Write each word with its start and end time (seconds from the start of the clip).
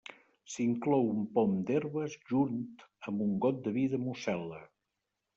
S'inclou 0.51 1.03
un 1.17 1.25
pom 1.33 1.51
d'herbes 1.67 2.15
junt 2.31 2.57
amb 3.11 3.21
un 3.27 3.35
got 3.45 3.59
de 3.67 3.75
vi 3.75 3.83
de 3.93 4.01
Mosel·la. 4.07 4.63